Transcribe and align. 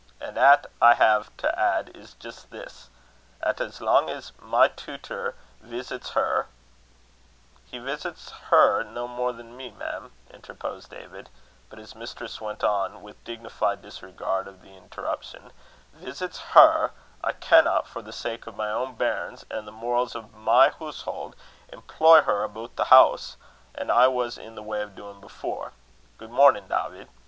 "A' 0.19 0.35
'at 0.35 0.65
I 0.81 0.95
hae 0.95 1.25
to 1.37 1.59
add 1.59 1.89
is 1.95 2.15
jist 2.15 2.49
this: 2.49 2.89
'at 3.39 3.61
as 3.61 3.81
lang 3.81 4.09
as 4.09 4.31
my 4.39 4.67
tutor 4.67 5.35
veesits 5.63 6.13
her" 6.13 6.47
"He 7.65 7.77
veesits 7.77 8.31
her 8.49 8.81
no 8.81 9.07
more 9.07 9.31
than 9.31 9.55
me, 9.55 9.69
mem," 9.69 10.11
interposed 10.33 10.89
David; 10.89 11.29
but 11.69 11.77
his 11.77 11.93
mistress 11.93 12.41
went 12.41 12.63
on 12.63 13.03
with 13.03 13.23
dignified 13.23 13.83
disregard 13.83 14.47
of 14.47 14.63
the 14.63 14.75
interruption 14.75 15.53
"Veesits 15.95 16.37
her, 16.55 16.93
I 17.23 17.33
canna, 17.33 17.83
for 17.83 18.01
the 18.01 18.11
sake 18.11 18.47
o' 18.47 18.51
my 18.51 18.71
own 18.71 18.95
bairns, 18.95 19.45
an' 19.51 19.65
the 19.65 19.71
morals 19.71 20.15
o' 20.15 20.23
my 20.33 20.69
hoosehold, 20.69 21.35
employ 21.71 22.21
her 22.23 22.43
aboot 22.43 22.75
the 22.75 22.85
hoose, 22.85 23.37
as 23.75 23.87
I 23.87 24.07
was 24.07 24.39
in 24.39 24.55
the 24.55 24.63
way 24.63 24.81
o' 24.81 24.89
doin' 24.89 25.23
afore. 25.23 25.73
Good 26.17 26.31
mornin', 26.31 26.67
Dawvid. 26.67 27.07